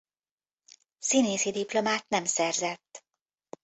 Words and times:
Színészi 0.99 1.51
diplomát 1.51 2.05
nem 2.07 2.25
szerzett. 2.25 3.05